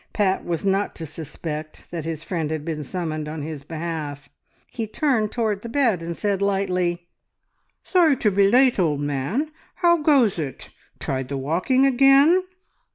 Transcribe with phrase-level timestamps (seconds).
[0.13, 4.29] Pat was not to suspect that his friend had been summoned on his behalf.
[4.71, 7.05] He turned towards the bed, and said lightly
[7.83, 9.51] "Sorry to be late, old man.
[9.75, 10.71] How goes it?
[10.99, 12.43] Tried the walking again?"